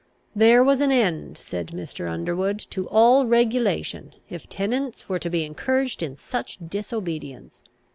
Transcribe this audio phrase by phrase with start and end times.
[0.35, 2.09] There was an end, said Mr.
[2.09, 7.61] Underwood, to all regulation, if tenants were to be encouraged in such disobedience.